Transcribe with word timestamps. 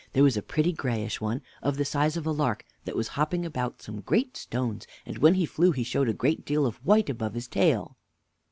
There 0.13 0.23
was 0.23 0.35
a 0.35 0.41
pretty 0.41 0.73
grayish 0.73 1.21
one, 1.21 1.43
of 1.61 1.77
the 1.77 1.85
size 1.85 2.17
of 2.17 2.25
a 2.25 2.31
lark, 2.31 2.65
that 2.85 2.95
was 2.95 3.09
hopping 3.09 3.45
about 3.45 3.83
some 3.83 4.01
great 4.01 4.35
stones; 4.35 4.87
and 5.05 5.19
when 5.19 5.35
he 5.35 5.45
flew 5.45 5.71
he 5.73 5.83
showed 5.83 6.09
a 6.09 6.11
great 6.11 6.43
deal 6.43 6.65
of 6.65 6.77
white 6.83 7.07
above 7.11 7.35
his 7.35 7.47
tail. 7.47 7.97